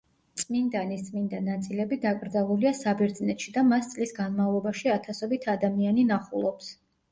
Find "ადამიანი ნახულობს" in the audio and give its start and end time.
5.57-6.75